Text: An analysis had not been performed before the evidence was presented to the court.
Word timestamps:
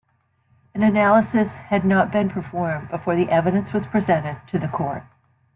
An 0.73 0.81
analysis 0.81 1.57
had 1.57 1.85
not 1.85 2.11
been 2.11 2.27
performed 2.27 2.89
before 2.89 3.15
the 3.15 3.29
evidence 3.29 3.71
was 3.71 3.85
presented 3.85 4.37
to 4.47 4.57
the 4.57 4.67
court. 4.67 5.03